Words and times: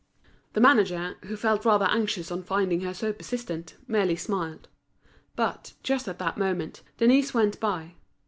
The 0.53 0.59
manager, 0.61 1.15
who 1.25 1.35
felt 1.37 1.63
rather 1.63 1.85
anxious 1.85 2.31
on 2.31 2.41
finding 2.41 2.81
her 2.81 2.91
so 2.95 3.13
persistent, 3.13 3.75
merely 3.87 4.15
smiled. 4.15 4.67
But, 5.35 5.73
just 5.83 6.07
at 6.07 6.17
that 6.17 6.39
moment, 6.39 6.81
Denise 6.97 7.35
went 7.35 7.59
by. 7.59 7.93